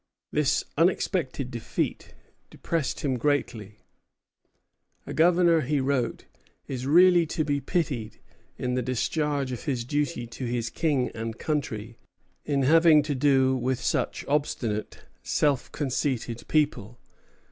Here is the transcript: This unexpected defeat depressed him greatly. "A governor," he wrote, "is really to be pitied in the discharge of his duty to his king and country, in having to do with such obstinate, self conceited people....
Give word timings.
This 0.31 0.63
unexpected 0.79 1.51
defeat 1.51 2.15
depressed 2.49 3.01
him 3.01 3.17
greatly. 3.17 3.77
"A 5.05 5.13
governor," 5.13 5.61
he 5.61 5.79
wrote, 5.79 6.25
"is 6.67 6.87
really 6.87 7.27
to 7.27 7.45
be 7.45 7.61
pitied 7.61 8.17
in 8.57 8.73
the 8.73 8.81
discharge 8.81 9.51
of 9.51 9.65
his 9.65 9.85
duty 9.85 10.25
to 10.25 10.45
his 10.45 10.71
king 10.71 11.09
and 11.13 11.37
country, 11.37 11.97
in 12.45 12.63
having 12.63 13.03
to 13.03 13.13
do 13.13 13.55
with 13.55 13.79
such 13.79 14.25
obstinate, 14.27 15.03
self 15.21 15.71
conceited 15.71 16.47
people.... 16.47 16.99